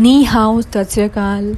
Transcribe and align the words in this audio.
नी 0.00 0.22
how 0.24 0.60
सत्यकाल 0.62 1.56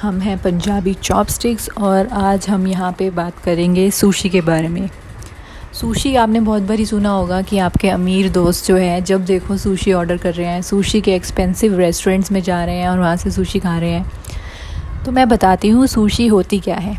हम 0.00 0.20
हैं 0.20 0.38
Punjabi 0.38 0.94
chopsticks 0.94 1.68
और 1.78 2.06
आज 2.06 2.48
हम 2.48 2.66
यहाँ 2.66 2.92
पे 2.92 3.10
बात 3.10 3.38
करेंगे 3.38 3.90
सुशी 3.90 4.28
के 4.28 4.40
बारे 4.40 4.68
में। 4.68 4.90
सुशी, 5.72 6.14
आपने 6.14 6.40
बहुत 6.40 6.62
बारी 6.62 6.86
सुना 6.86 7.10
होगा 7.10 7.42
कि 7.42 7.58
आपके 7.58 7.88
अमीर 7.88 8.30
दोस्त 8.30 8.66
जो 8.66 8.76
है, 8.76 9.00
जब 9.02 9.24
देखो 9.24 9.56
सुशी 9.56 9.92
ऑर्डर 9.92 10.16
कर 10.16 10.34
रहे 10.34 10.46
हैं, 10.46 10.62
सुशी 10.62 11.00
के 11.00 11.14
एक्सपेंसिव 11.14 11.78
रेस्टोरेंट्स 11.78 12.32
में 12.32 12.42
जा 12.42 12.64
रहे 12.64 12.76
हैं 12.76 12.88
और 12.88 12.98
वहाँ 12.98 13.16
से 13.16 13.30
सुशी 13.30 13.58
खा 13.58 13.78
रहे 13.78 13.90
हैं। 13.90 14.10
तो 15.04 15.12
मैं 15.12 15.28
बताती 15.28 15.68
हूँ 15.68 15.86
सुशी 15.86 16.26
होती 16.26 16.58
क्या 16.58 16.76
है। 16.76 16.98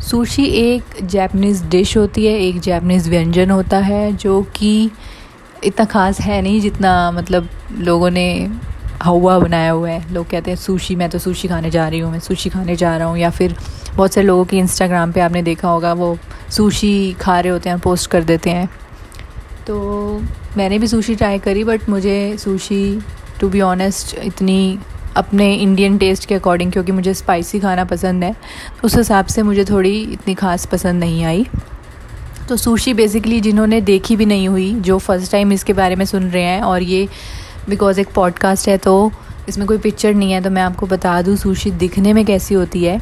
सुशी 0.00 0.44
एक 0.44 0.84
जैपनीज़ 1.02 1.64
डिश 1.64 1.96
होती 1.96 2.26
है, 2.26 2.38
एक 2.38 2.60
जैपनीज़ 2.60 3.10
व्यंजन 3.10 3.50
होता 3.50 3.78
है, 3.78 4.12
जो 4.12 4.42
कि 4.42 4.90
इतना 5.64 5.84
ख़ास 5.84 6.20
है 6.20 6.42
नहीं 6.42 6.60
जितना 6.60 7.10
मतलब 7.10 7.48
लोगों 7.78 8.10
ने 8.10 8.50
हवा 9.02 9.38
बनाया 9.38 9.70
हुआ 9.70 9.90
है। 9.90 10.12
लोग 10.12 10.28
कहते 10.30 10.50
हैं, 10.50 10.58
सुशी, 10.58 10.96
मैं 10.96 11.08
तो 11.10 11.18
सुशी 11.18 11.48
खाने 11.48 11.70
जा 11.70 11.88
रही 11.88 12.00
हूँ, 12.00 12.10
मैं 12.12 12.20
सुशी 12.20 12.50
खाने 12.50 12.76
जा 12.76 12.96
रहा 12.96 13.08
हूँ। 13.08 13.18
या 13.18 13.30
फिर 13.30 13.56
बहुत 13.96 14.14
से 14.14 14.22
लोगों 14.22 14.44
की 14.44 14.58
इंस्टाग्राम 14.58 15.12
पे 15.12 15.20
आपने 15.20 15.42
देखा 15.42 15.68
होगा, 15.68 15.92
वो 15.92 16.18
सुशी 16.50 17.12
खा 17.20 17.38
रहे 17.40 17.52
होते 17.52 17.68
हैं 17.68 17.78
पोस्ट 17.78 18.10
कर 18.10 18.24
देते 18.24 18.50
हैं। 18.50 18.68
तो 19.66 20.22
मैंने 20.56 20.78
भी 20.78 20.86
सुशी 20.86 21.14
ट्राई 21.14 21.38
करी 21.38 21.64
बट 21.64 21.88
मुझे 21.88 22.36
सुशी 22.38 22.98
टू 23.40 23.48
बी 23.48 23.60
ऑनेस्ट 23.60 24.14
इतनी 24.18 24.78
अपने 25.16 25.52
इंडियन 25.54 25.96
टेस्ट 25.98 26.24
के 26.24 26.34
अकॉर्डिंग 26.34 26.72
क्योंकि 26.72 26.92
मुझे 26.92 27.14
स्पाइसी 27.14 27.60
खाना 27.60 27.84
पसंद 27.84 28.24
है। 28.24 28.34
उस 28.84 28.96
हिसाब 28.96 29.26
से 29.26 29.42
मुझे 29.42 29.64
थोड़ी 29.64 30.00
इतनी 30.02 30.34
ख़ास 30.34 30.66
पसंद 30.66 31.00
नहीं 31.00 31.24
आई। 31.24 31.46
तो 32.48 32.56
सुशी 32.56 32.94
बेसिकली 32.94 33.40
जिन्होंने 33.40 33.80
देखी 33.80 34.16
भी 34.16 34.26
नहीं 34.26 34.48
हुई, 34.48 34.72
जो 34.72 34.98
फ़र्स्ट 34.98 35.32
टाइम 35.32 35.52
इसके 35.52 35.72
बारे 35.72 35.96
में 35.96 36.04
सुन 36.04 36.28
रहे 36.30 36.42
हैं, 36.42 36.60
और 36.60 36.82
ये 36.82 37.08
बिकॉज़ 37.68 38.00
एक 38.00 38.08
पॉडकास्ट 38.14 38.68
है 38.68 38.76
तो 38.78 39.12
इसमें 39.48 39.66
कोई 39.66 39.78
पिक्चर 39.78 40.14
नहीं 40.14 40.32
है 40.32 40.40
तो 40.42 40.50
मैं 40.50 40.62
आपको 40.62 40.86
बता 40.86 41.20
दूँ 41.22 41.36
सुशी 41.36 41.70
दिखने 41.72 42.12
में 42.12 42.24
कैसी 42.26 42.54
होती 42.54 42.84
है। 42.84 43.00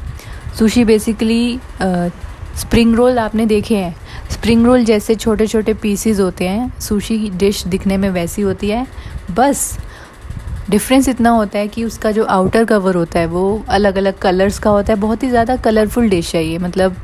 सुशी 0.58 0.84
बेसिकली 0.84 1.58
स्प्रिंग 2.58 2.94
रोल 2.94 3.18
आपने 3.18 3.46
देखे 3.46 3.76
हैं। 3.76 3.94
स्प्रिंग 4.30 4.64
रोल 4.66 4.84
जैसे 4.84 5.14
छोटे 5.14 5.46
छोटे 5.46 5.74
पीसीज 5.74 6.20
होते 6.20 6.48
हैं, 6.48 6.72
सुशी 6.80 7.30
डिश 7.30 7.66
दिखने 7.66 7.96
में 7.96 8.08
वैसी 8.10 8.42
होती 8.42 8.68
है। 8.68 8.86
बस 9.30 9.76
डिफरेंस 10.70 11.08
इतना 11.08 11.30
होता 11.30 11.58
है 11.58 11.68
कि 11.68 11.84
उसका 11.84 12.10
जो 12.10 12.24
आउटर 12.24 12.64
कवर 12.64 12.94
होता 12.94 13.18
है, 13.18 13.26
वो 13.26 13.64
अलग 13.68 13.96
अलग 13.96 14.18
कलर्स 14.18 14.58
का 14.58 14.70
होता 14.70 14.92
है। 14.92 14.98
बहुत 15.00 15.22
ही 15.22 15.28
ज़्यादा 15.28 15.56
कलरफुल 15.56 16.08
डिश 16.08 16.34
है 16.34 16.44
ये 16.44 16.58
मतलब 16.58 16.96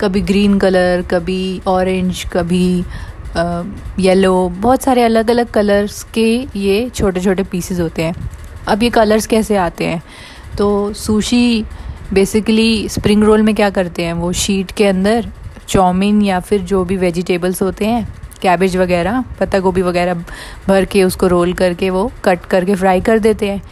कभी 0.00 0.20
ग्रीन 0.22 0.58
कलर 0.58 1.02
कभी 1.10 1.60
ऑरेंज 1.66 2.24
कभी 2.32 2.84
येलो 3.36 4.48
बहुत 4.48 4.82
सारे 4.82 5.02
अलग 5.02 5.30
अलग 5.30 5.50
कलर्स 5.50 6.02
के 6.14 6.28
ये 6.56 6.88
छोटे 6.90 7.20
छोटे 7.20 7.42
पीसेस 7.42 7.80
होते 7.80 8.02
हैं। 8.02 8.14
अब 8.68 8.82
ये 8.82 8.90
कलर्स 8.90 9.26
कैसे 9.26 9.56
आते 9.56 9.84
हैं? 9.84 10.02
तो 10.58 10.92
सुशी 10.92 11.64
बेसिकली 12.12 12.88
स्प्रिंग 12.88 13.24
रोल 13.24 13.42
में 13.42 13.54
क्या 13.54 13.70
करते 13.70 14.04
हैं? 14.04 14.12
वो 14.12 14.32
शीट 14.34 14.70
के 14.70 14.86
अंदर 14.86 15.28
चाउमीन 15.68 16.22
या 16.22 16.40
फिर 16.40 16.60
जो 16.62 16.84
भी 16.84 16.96
वेजिटेबल्स 16.96 17.62
होते 17.62 17.86
हैं 17.86 18.06
कैबेज 18.42 18.76
वगैरह, 18.76 19.24
पत्ता 19.40 19.58
गोभी 19.58 19.82
वगैरह 19.82 20.24
भर 20.68 20.84
के 20.84 21.02
उसको 21.04 21.26
रोल 21.26 21.52
करके 21.52 21.90
वो 21.90 22.10
कट 22.24 22.44
करके 22.46 22.74
फ्राई 22.74 23.00
कर 23.00 23.18
देते 23.18 23.50
हैं। 23.50 23.62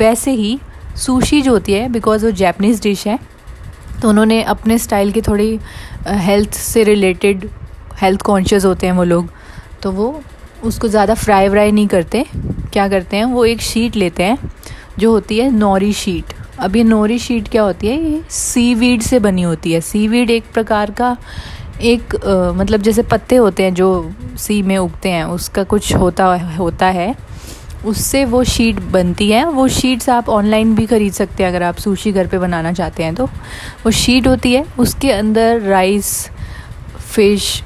वैसे 0.00 0.30
ही 0.32 0.58
सुशी 0.96 1.40
जो 1.42 1.52
होती 1.52 1.72
है 1.72 1.88
बिकॉज़ 1.88 2.24
वो 2.24 2.30
जैपनीज़ 2.32 2.82
डिश 2.82 3.06
है 3.06 3.18
तो 4.02 4.08
उन्होंने 4.08 4.42
अपने 4.44 4.78
स्टाइल 4.78 5.12
की 5.12 5.20
थोड़ी 5.22 5.58
हेल्थ 6.06 6.54
से 6.54 6.84
रिलेटेड 6.84 7.48
हेल्थ 8.02 8.22
कॉन्शियस 8.22 8.64
होते 8.64 8.86
हैं 8.86 8.94
वो 8.94 9.04
लोग 9.04 9.30
तो 9.82 9.90
वो 9.92 10.20
उसको 10.64 10.88
ज़्यादा 10.88 11.14
फ्राई 11.14 11.48
व्राई 11.48 11.72
नहीं 11.72 11.86
करते। 11.88 12.24
क्या 12.72 12.88
करते 12.88 13.16
हैं? 13.16 13.24
वो 13.24 13.44
एक 13.44 13.60
शीट 13.62 13.96
लेते 13.96 14.22
हैं 14.22 14.38
जो 14.98 15.10
होती 15.10 15.38
है 15.38 15.50
नौरी 15.50 15.92
शीट 15.94 16.32
अब 16.58 16.76
ये 16.76 16.82
नौरी 16.84 17.18
शीट 17.18 17.48
क्या 17.48 17.62
होती 17.62 17.86
है? 17.86 17.98
ये 18.02 18.22
सी 18.30 18.74
वीड 18.74 19.02
से 19.02 19.18
बनी 19.20 19.42
होती 19.42 19.72
है। 19.72 19.80
सी 19.82 20.06
वीड 20.08 20.30
एक 20.30 20.44
प्रकार 20.54 20.90
का 20.92 21.16
एक 21.82 22.14
आ, 22.16 22.52
मतलब 22.52 22.82
जैसे 22.82 23.02
पत्ते 23.04 23.36
होते 23.36 23.62
हैं 23.62 23.74
जो 23.74 24.12
सी 24.38 24.60
में 24.62 24.76
उगते 24.78 25.10
हैं 25.10 25.24
उसका 25.26 25.64
कुछ 25.64 25.94
होता 25.94 26.34
होता 26.56 26.86
है। 26.88 27.14
उससे 27.86 28.24
वो 28.24 28.42
शीट 28.44 28.80
बनती 28.92 29.30
है। 29.30 29.44
वो 29.46 29.66
शीट्स 29.70 30.08
आप 30.08 30.28
ऑनलाइन 30.28 30.74
भी 30.74 30.86
ख़रीद 30.86 31.12
सकते 31.12 31.42
हैं 31.42 31.50
अगर 31.50 31.62
आप 31.62 31.76
सुशी 31.78 32.12
घर 32.12 32.26
पे 32.26 32.38
बनाना 32.38 32.72
चाहते 32.72 33.02
हैं 33.02 33.14
तो। 33.14 33.26
वो 33.84 33.90
शीट 33.92 34.26
होती 34.26 34.52
है 34.54 34.64
उसके 34.78 35.10
अंदर 35.12 35.60
राइस 35.62 36.08
फ़िश 37.06 37.62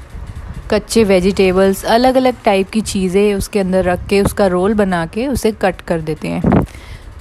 कच्चे 0.71 1.03
वेजिटेबल्स 1.03 1.83
अलग 1.85 2.15
अलग 2.15 2.35
टाइप 2.43 2.69
की 2.69 2.81
चीज़ें 2.81 3.33
उसके 3.35 3.59
अंदर 3.59 3.83
रख 3.83 4.05
के, 4.07 4.21
उसका 4.21 4.45
रोल 4.47 4.73
बना 4.73 5.05
के 5.05 5.27
उसे 5.27 5.51
कट 5.61 5.81
कर 5.81 6.01
देते 6.01 6.27
हैं। 6.27 6.63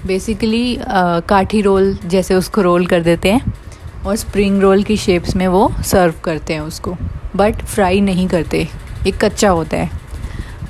बेसिकली 0.07 0.79
काठी 1.29 1.61
रोल 1.63 1.97
जैसे 2.07 2.35
उसको 2.35 2.63
रोल 2.63 2.87
कर 2.87 3.03
देते 3.03 3.33
हैं 3.33 3.53
और 4.07 4.17
स्प्रिंग 4.17 4.61
रोल 4.63 4.83
की 4.83 4.97
शेप्स 4.97 5.37
में 5.37 5.47
वो 5.49 5.71
सर्व 5.85 6.15
करते 6.25 6.55
हैं 6.55 6.61
उसको। 6.61 6.97
बट 7.37 7.63
फ्राई 7.65 8.01
नहीं 8.01 8.29
करते 8.29 8.67
एक 9.07 9.25
कच्चा 9.25 9.51
होता 9.51 9.77
है। 9.77 9.91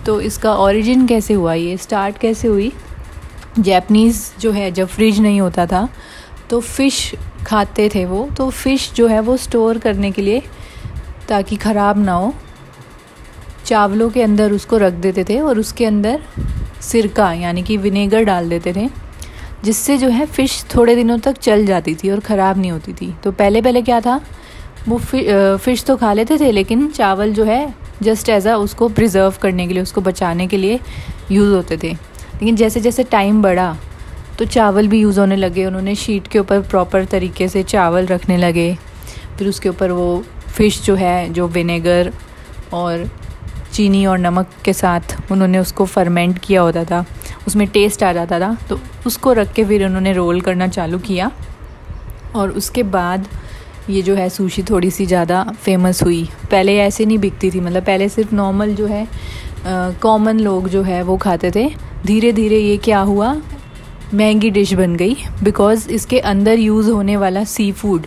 तो 0.07 0.21
इसका 0.21 0.55
ओरिजिन 0.57 1.07
कैसे 1.07 1.35
हुआ? 1.35 1.55
ये 1.55 1.77
स्टार्ट 1.77 2.19
कैसे 2.19 2.49
हुई? 2.49 2.73
जैपनीज़ 3.59 4.29
जो 4.41 4.53
है, 4.53 4.71
जब 4.71 4.87
फ्रिज 4.89 5.21
नहीं 5.21 5.41
होता 5.41 5.67
था 5.67 5.89
तो 6.51 6.61
फ़िश 6.61 7.15
खाते 7.47 7.89
थे 7.95 8.05
वो। 8.05 8.29
तो 8.37 8.51
फ़िश 8.51 8.93
जो 8.97 9.07
है, 9.09 9.21
वो 9.21 9.37
स्टोर 9.39 9.79
करने 9.79 10.11
के 10.11 10.23
लिए 10.23 10.43
ताकि 11.29 11.57
ख़राब 11.59 11.99
ना 11.99 12.12
हो। 12.12 12.35
चावलों 13.70 14.08
के 14.10 14.22
अंदर 14.22 14.53
उसको 14.53 14.76
रख 14.78 14.92
देते 15.03 15.25
थे 15.25 15.38
और 15.41 15.58
उसके 15.58 15.84
अंदर 15.86 16.22
सिरका, 16.82 17.32
यानी 17.32 17.62
कि 17.62 17.76
विनेगर 17.76 18.25
डाल 18.25 18.48
देते 18.48 18.72
थे, 18.72 18.88
जिससे 19.64 19.97
जो 19.98 20.08
है 20.08 20.26
फ़िश 20.26 20.64
थोड़े 20.75 20.94
दिनों 20.97 21.19
तक 21.19 21.38
चल 21.38 21.64
जाती 21.66 21.94
थी 21.94 22.10
और 22.10 22.20
ख़राब 22.20 22.58
नहीं 22.58 22.70
होती 22.70 22.92
थी। 22.92 23.12
तो 23.25 23.32
पहले 23.32 23.62
पहले 23.62 23.82
क्या 23.82 24.00
था? 24.00 24.20
वो 24.88 24.98
फ़िश 24.98 25.84
तो 25.84 25.97
खा 25.97 26.12
लेते 26.12 26.38
थे, 26.38 26.50
लेकिन 26.53 26.88
चावल 26.91 27.32
जो 27.32 27.44
है 27.44 27.75
जस्ट 28.03 28.28
एज 28.28 28.47
आ 28.47 28.56
उसको 28.56 28.88
प्रिजर्व 28.88 29.34
करने 29.42 29.66
के 29.66 29.75
लिए, 29.75 29.82
उसको 29.82 30.00
बचाने 30.00 30.47
के 30.47 30.56
लिए 30.56 30.81
यूज़ 31.31 31.54
होते 31.54 31.76
थे। 31.76 31.92
लेकिन 31.92 32.56
जैसे 32.56 32.81
जैसे 32.81 33.02
टाइम 33.06 33.42
बढ़ा 33.42 33.76
तो 34.38 34.44
चावल 34.47 34.88
भी 34.88 35.00
यूज़ 35.00 35.20
होने 35.20 35.37
लगे, 35.37 35.64
उन्होंने 35.66 35.94
शीट 35.97 36.26
के 36.26 36.38
ऊपर 36.38 36.60
प्रॉपर 36.62 37.04
तरीके 37.06 37.48
से 37.48 37.62
चावल 37.64 38.06
रखने 38.06 38.37
लगे। 38.38 38.75
फिर 39.38 39.48
उसके 39.48 39.69
ऊपर 39.69 39.91
वो 39.92 40.22
फ़िश 40.48 40.82
जो 40.82 40.94
है, 40.97 41.28
जो 41.28 41.48
विनेगर 41.48 42.12
और 42.72 43.08
चीनी 43.81 44.05
और 44.07 44.19
नमक 44.19 44.49
के 44.65 44.73
साथ 44.73 45.33
उन्होंने 45.33 45.59
उसको 45.59 45.85
फर्मेंट 45.87 46.39
किया 46.39 46.61
होता 46.63 46.83
था। 46.85 47.05
उसमें 47.47 47.67
टेस्ट 47.69 48.03
आ 48.03 48.13
जाता 48.13 48.41
था। 48.41 48.57
तो 48.69 48.79
उसको 49.07 49.33
रख 49.33 49.53
के 49.53 49.65
फिर 49.65 49.85
उन्होंने 49.87 50.13
रोल 50.13 50.41
करना 50.41 50.69
चालू 50.69 50.99
किया। 51.01 51.31
और 52.35 52.51
उसके 52.53 52.83
बाद 52.83 53.27
ये 53.91 54.03
जो 54.03 54.15
है 54.15 54.29
सुशी 54.29 54.63
थोड़ी 54.63 54.91
सी 54.91 55.07
ज़्यादा 55.07 55.43
फ़ेमस 55.63 56.03
हुई। 56.03 56.23
पहले 56.51 56.77
ऐसे 56.79 57.07
नहीं 57.07 57.19
बिकती 57.19 57.51
थी 57.51 57.61
मतलब 57.61 57.85
पहले 57.85 58.09
सिर्फ़ 58.09 58.35
नॉर्मल 58.35 58.75
जो 58.75 58.87
है 58.87 59.07
कॉमन 60.03 60.41
लोग 60.41 60.69
जो 60.69 60.83
है 60.83 61.03
वो 61.03 61.17
खाते 61.17 61.51
थे। 61.51 61.69
धीरे 62.07 62.33
धीरे 62.33 62.59
ये 62.59 62.77
क्या 62.85 63.01
हुआ? 63.01 63.35
महँगी 64.15 64.51
डिश 64.51 64.73
बन 64.75 64.97
गई। 64.97 65.17
बिकॉज़ 65.43 65.89
इसके 65.91 66.19
अंदर 66.29 66.59
यूज़ 66.59 66.91
होने 66.91 67.17
वाला 67.17 67.45
सी 67.47 67.71
फ़ूड 67.73 68.07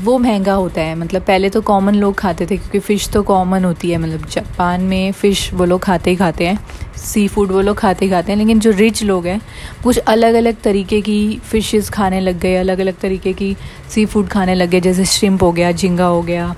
वो 0.00 0.16
महँगा 0.18 0.52
होता 0.52 0.80
है। 0.80 0.94
मतलब 0.94 1.22
पहले 1.22 1.48
तो 1.50 1.60
कॉमन 1.60 1.94
लोग 1.94 2.14
खाते 2.14 2.46
थे, 2.46 2.56
क्योंकि 2.56 2.78
फ़िश 2.78 3.08
तो 3.08 3.22
कॉमन 3.22 3.64
होती 3.64 3.90
है। 3.90 3.98
मतलब 3.98 4.26
जापान 4.30 4.80
में 4.80 5.12
फ़िश 5.12 5.52
वो 5.54 5.64
लोग 5.64 5.80
खाते 5.82 6.10
ही 6.10 6.16
खाते 6.16 6.46
हैं। 6.46 6.58
सी 6.96 7.26
फ़ूड 7.28 7.52
वो 7.52 7.60
लोग 7.60 7.76
खाते 7.76 8.04
ही 8.04 8.10
खाते 8.10 8.32
हैं। 8.32 8.38
लेकिन 8.38 8.60
जो 8.60 8.70
रिच 8.70 9.02
लोग 9.02 9.26
हैं, 9.26 9.40
कुछ 9.84 9.98
अलग 9.98 10.34
अलग 10.34 10.60
तरीके 10.62 11.00
की 11.00 11.38
फ़िशेस 11.44 11.90
खाने 11.90 12.20
लग 12.20 12.38
गए 12.40 12.54
अलग 12.56 12.78
अलग 12.78 12.98
तरीके 12.98 13.32
की 13.32 13.54
सी 13.90 14.06
फ़ूड 14.06 14.28
खाने 14.28 14.54
लग 14.54 14.70
गए। 14.70 14.80
जैसे 14.80 15.04
श्रिम्प 15.04 15.42
हो 15.42 15.52
गया, 15.52 15.72
झींगा 15.72 16.06
हो 16.06 16.22
गया, 16.22 16.54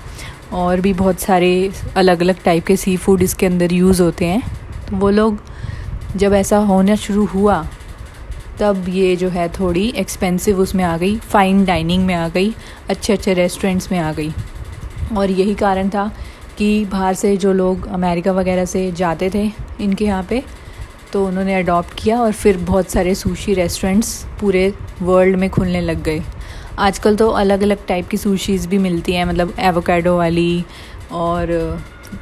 और 0.53 0.81
भी 0.81 0.93
बहुत 0.93 1.19
सारे 1.19 1.71
अलग 1.95 2.21
अलग 2.21 2.43
टाइप 2.45 2.65
के 2.65 2.75
सी 2.75 2.97
फ़ूड 2.97 3.21
इसके 3.21 3.45
अंदर 3.45 3.73
यूज़ 3.73 4.01
होते 4.01 4.25
हैं। 4.25 4.41
तो 4.89 4.95
वो 4.95 5.09
लोग 5.09 5.39
जब 6.15 6.33
ऐसा 6.33 6.57
होना 6.57 6.95
शुरू 6.95 7.25
हुआ 7.25 7.65
तब 8.59 8.85
ये 8.89 9.15
जो 9.15 9.29
है 9.29 9.47
थोड़ी 9.49 9.87
एक्सपेंसिव 9.97 10.59
उसमें 10.59 10.83
आ 10.83 10.97
गई 10.97 11.15
फ़ाइन 11.17 11.63
डाइनिंग 11.65 12.05
में 12.05 12.13
आ 12.15 12.27
गई 12.29 12.53
अच्छे 12.89 13.13
अच्छे 13.13 13.33
रेस्टोरेंट्स 13.33 13.91
में 13.91 13.99
आ 13.99 14.11
गई। 14.13 14.31
और 15.17 15.31
यही 15.31 15.55
कारण 15.55 15.89
था 15.89 16.11
कि 16.57 16.85
बाहर 16.85 17.13
से 17.13 17.35
जो 17.37 17.53
लोग 17.53 17.87
अमेरिका 17.89 18.31
वगैरह 18.31 18.65
से 18.65 18.91
जाते 18.91 19.29
थे 19.29 19.49
इनके 19.81 20.05
यहाँ 20.05 20.23
पे 20.23 20.43
तो 21.13 21.25
उन्होंने 21.27 21.55
अडॉप्ट 21.55 21.93
किया 21.97 22.19
और 22.21 22.31
फिर 22.31 22.57
बहुत 22.57 22.89
सारे 22.89 23.13
सुशी 23.15 23.53
रेस्टोरेंट्स 23.53 24.13
पूरे 24.41 24.73
वर्ल्ड 25.01 25.35
में 25.35 25.49
खुलने 25.49 25.81
लग 25.81 26.03
गए। 26.03 26.21
आजकल 26.79 27.15
तो 27.15 27.29
अलग 27.29 27.61
अलग 27.61 27.85
टाइप 27.87 28.07
की 28.07 28.17
सुशीज़ 28.17 28.67
भी 28.67 28.77
मिलती 28.77 29.13
हैं 29.13 29.25
मतलब 29.25 29.53
एवोकाडो 29.59 30.17
वाली 30.17 30.63
और 31.11 31.51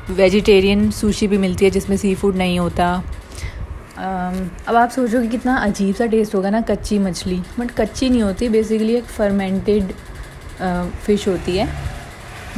वेजिटेरियन 0.09 0.89
सुशी 0.91 1.27
भी 1.27 1.37
मिलती 1.37 1.65
है 1.65 1.71
जिसमें 1.71 1.97
सी 1.97 2.13
फ़ूड 2.15 2.35
नहीं 2.35 2.59
होता। 2.59 3.03
अब 3.97 4.75
आप 4.75 4.89
सोचोगे 4.89 5.27
कितना 5.27 5.55
अजीब 5.57 5.95
सा 5.95 6.05
टेस्ट 6.05 6.35
होगा 6.35 6.49
ना 6.49 6.61
कच्ची 6.63 6.97
मछली। 6.99 7.41
बट 7.59 7.71
कच्ची 7.71 8.09
नहीं 8.09 8.21
होती 8.23 8.49
बेसिकली 8.49 8.95
एक 8.95 9.05
फर्मेंटेड 9.05 9.91
फ़िश 11.05 11.27
होती 11.27 11.57
है, 11.57 11.67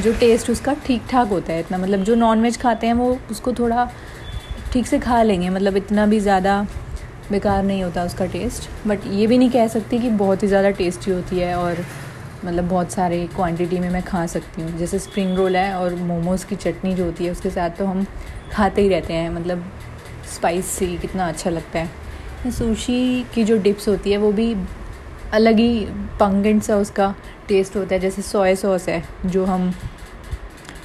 जो 0.02 0.14
टेस्ट 0.20 0.50
उसका 0.50 0.74
ठीक 0.86 1.02
ठाक 1.10 1.28
होता 1.28 1.54
है 1.54 1.60
इतना। 1.60 1.78
मतलब 1.78 2.04
जो 2.04 2.16
नॉन 2.16 2.42
वेज 2.42 2.62
खाते 2.62 2.88
हैं 2.88 2.94
वो 2.94 3.18
उसको 3.32 3.54
थोड़ा 3.54 3.90
ठीक 4.74 4.88
से 4.88 5.00
खा 5.00 5.22
लेंगे 5.24 5.50
मतलब 5.50 5.78
इतना 5.78 6.06
भी 6.06 6.20
ज़्यादा 6.20 6.62
बेकार 7.32 7.64
नहीं 7.64 7.84
होता 7.84 8.04
उसका 8.04 8.26
टेस्ट 8.28 8.70
बट 8.88 9.06
ये 9.08 9.28
भी 9.28 9.38
नहीं 9.38 9.50
कह 9.50 9.68
सकती 9.68 10.00
कि 10.00 10.10
बहुत 10.20 10.44
ही 10.44 10.48
ज़्यादा 10.48 10.70
टेस्टी 10.74 11.12
होती 11.12 11.40
है 11.40 11.56
और 11.58 11.86
मतलब 12.46 12.68
बहुत 12.70 12.92
सारे 12.92 13.26
क्वांटिटी 13.36 13.80
में 13.80 13.90
मैं 13.90 14.02
खा 14.04 14.26
सकती 14.28 14.62
हूँ। 14.62 14.78
जैसे 14.78 15.00
स्प्रिंग 15.00 15.38
रोल 15.38 15.56
है 15.58 15.74
और 15.76 15.96
मोमोज़ 15.96 16.46
की 16.48 16.56
चटनी 16.56 16.94
जो 16.96 17.06
होती 17.06 17.26
है, 17.26 17.32
उसके 17.32 17.50
साथ 17.50 17.70
तो 17.70 17.86
हम 17.86 18.06
खाते 18.52 18.82
ही 18.82 18.90
रहते 18.90 19.14
हैं। 19.14 19.30
मतलब 19.30 19.64
स्पाइसी 20.36 20.98
कितना 20.98 21.28
अच्छा 21.28 21.50
लगता 21.50 21.80
है। 21.80 21.90
सुशी 22.52 23.26
की 23.34 23.44
जो 23.44 23.58
डिप्स 23.58 23.88
होती 23.88 24.12
है, 24.12 24.18
वो 24.18 24.32
भी 24.32 24.56
अलग 25.34 25.56
ही 25.56 25.86
पंगेंट 25.92 26.64
सा 26.64 26.76
उसका 26.76 27.16
टेस्ट 27.48 27.76
होता 27.76 27.96
है, 27.96 28.02
जैसे 28.02 28.22
सोया 28.22 28.56
सॉस 28.56 28.90
है, 28.90 29.04
जो 29.26 29.46
हम 29.46 29.74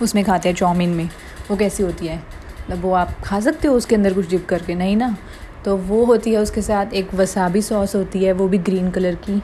उसमें 0.02 0.24
खाते 0.24 0.48
हैं 0.48 0.56
चाउमीन 0.56 0.88
में, 0.88 1.10
वो 1.50 1.56
कैसी 1.56 1.82
होती 1.82 2.06
है? 2.06 2.16
मतलब 2.16 2.82
वो 2.82 2.92
आप 2.92 3.20
खा 3.24 3.40
सकते 3.40 3.68
हो 3.68 3.74
उसके 3.74 3.94
अंदर 3.94 4.12
कुछ 4.12 4.30
डिप 4.30 4.46
करके, 4.48 4.74
नहीं 4.74 4.96
ना? 4.96 5.16
तो 5.64 5.76
वो 5.76 6.04
होती 6.04 6.32
है 6.32 6.38
उसके 6.38 6.62
साथ 6.62 6.86
एक 6.86 7.14
वसाबी 7.14 7.62
सॉस 7.62 7.94
होती 7.94 8.24
है, 8.24 8.32
वो 8.32 8.48
भी 8.48 8.58
ग्रीन 8.58 8.90
कलर 8.90 9.14
की। 9.14 9.42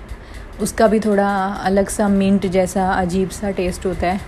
उसका 0.61 0.87
भी 0.87 1.01
थोड़ा 1.01 1.45
अलग 1.45 1.89
सा 1.89 2.09
मिंट 2.09 2.47
जैसा 2.47 2.93
अजीब 2.93 3.31
सा 3.31 3.51
टेस्ट 3.51 3.87
होता 3.87 4.07
है। 4.07 4.21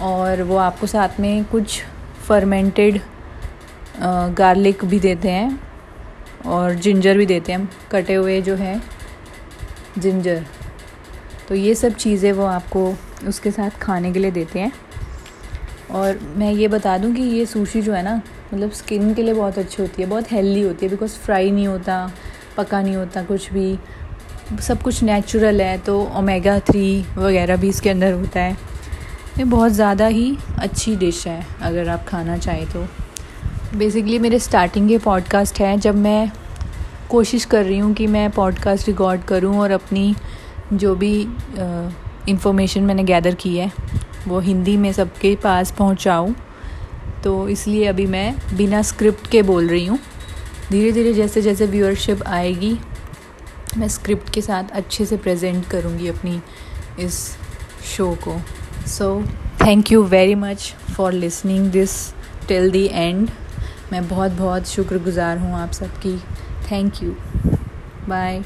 और 0.00 0.42
वो 0.42 0.56
आपको 0.56 0.86
साथ 0.86 1.20
में 1.20 1.44
कुछ 1.44 1.82
फर्मेंटेड 2.28 3.00
गार्लिक 3.98 4.84
भी 4.84 5.00
देते 5.00 5.30
हैं 5.30 5.60
और 6.46 6.74
जिंजर 6.76 7.18
भी 7.18 7.26
देते 7.26 7.52
हैं। 7.52 7.68
कटे 7.92 8.14
हुए 8.14 8.40
जो 8.40 8.54
है 8.56 8.80
जिंजर 9.98 10.44
तो 11.48 11.54
ये 11.54 11.74
सब 11.74 11.94
चीज़ें 11.94 12.32
वो 12.32 12.44
आपको 12.44 12.92
उसके 13.28 13.50
साथ 13.50 13.78
खाने 13.80 14.12
के 14.12 14.18
लिए 14.18 14.30
देते 14.30 14.58
हैं। 14.58 14.72
और 15.92 16.18
मैं 16.36 16.52
ये 16.52 16.68
बता 16.68 16.96
दूँ 16.98 17.12
कि 17.14 17.22
ये 17.22 17.44
सुशी 17.46 17.82
जो 17.82 17.92
है 17.92 18.02
ना 18.02 18.14
मतलब 18.52 18.70
स्किन 18.72 19.14
के 19.14 19.22
लिए 19.22 19.34
बहुत 19.34 19.58
अच्छी 19.58 19.82
होती 19.82 20.02
है, 20.02 20.08
बहुत 20.08 20.32
हेल्दी 20.32 20.62
होती 20.62 20.86
है 20.86 20.90
बिकॉज़ 20.90 21.12
फ्राई 21.16 21.50
नहीं 21.50 21.66
होता, 21.68 22.10
पका 22.56 22.80
नहीं 22.82 22.96
होता 22.96 23.22
कुछ 23.22 23.52
भी। 23.52 23.78
सब 24.60 24.82
कुछ 24.82 25.02
नेचुरल 25.02 25.60
है 25.60 25.78
तो 25.78 26.00
ओमेगा 26.18 26.58
थ्री 26.60 27.04
वगैरह 27.16 27.56
भी 27.56 27.68
इसके 27.68 27.90
अंदर 27.90 28.12
होता 28.12 28.40
है। 28.40 28.56
ये 29.38 29.44
बहुत 29.46 29.72
ज़्यादा 29.72 30.06
ही 30.06 30.36
अच्छी 30.58 30.96
डिश 30.96 31.26
है, 31.26 31.42
अगर 31.62 31.88
आप 31.88 32.04
खाना 32.08 32.38
चाहें 32.38 32.66
तो। 32.66 32.86
बेसिकली 33.74 34.18
मेरे 34.18 34.38
स्टार्टिंग 34.38 34.88
के 34.88 34.98
पॉडकास्ट 34.98 35.60
हैं 35.60 35.78
जब 35.80 35.94
मैं 35.94 36.32
कोशिश 37.10 37.44
कर 37.44 37.64
रही 37.64 37.78
हूँ 37.78 37.92
कि 37.94 38.06
मैं 38.06 38.30
पॉडकास्ट 38.30 38.86
रिकॉर्ड 38.86 39.22
करूँ 39.22 39.58
और 39.58 39.70
अपनी 39.70 40.14
जो 40.72 40.94
भी 40.94 41.20
इंफॉर्मेशन 42.28 42.82
मैंने 42.82 43.04
गैदर 43.04 43.34
की 43.34 43.56
है, 43.56 43.70
वो 44.28 44.40
हिंदी 44.40 44.76
में 44.76 44.92
सबके 44.92 45.34
पास 45.36 45.70
पहुँचाऊँ। 45.70 46.34
तो 47.24 47.48
इसलिए 47.48 47.84
अभी 47.86 48.06
मैं 48.06 48.34
बिना 48.56 48.82
स्क्रिप्ट 48.82 49.26
के 49.26 49.42
बोल 49.42 49.68
रही 49.68 49.86
हूँ। 49.86 49.98
धीरे 50.70 50.92
धीरे 50.92 51.12
जैसे 51.12 51.42
जैसे 51.42 51.66
व्यूअरशिप 51.66 52.22
आएगी, 52.26 52.76
मैं 53.78 53.88
स्क्रिप्ट 53.88 54.30
के 54.30 54.40
साथ 54.40 54.70
अच्छे 54.72 55.06
से 55.06 55.16
प्रेजेंट 55.16 55.64
करूँगी 55.66 56.08
अपनी 56.08 56.40
इस 57.00 57.18
शो 57.96 58.14
को। 58.24 58.36
So 58.86 59.22
thank 59.66 59.92
you 59.92 60.02
very 60.02 60.34
much 60.34 60.74
for 60.96 61.12
listening 61.12 61.70
this 61.70 62.14
till 62.48 62.70
the 62.70 62.88
end 62.92 63.28
मैं 63.92 64.06
बहुत 64.08 64.32
बहुत 64.32 64.68
शुक्रगुज़ार 64.68 65.38
हूँ 65.38 65.54
आप 65.54 65.72
सबकी। 65.72 66.16
Thank 66.70 67.02
you 67.02 67.14
bye 68.08 68.42